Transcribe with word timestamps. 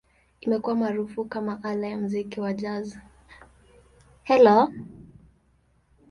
Imekuwa 0.41 0.75
maarufu 0.75 1.25
kama 1.25 1.63
ala 1.63 1.87
ya 1.87 1.97
muziki 1.97 2.39
wa 2.39 2.53
Jazz. 2.53 2.97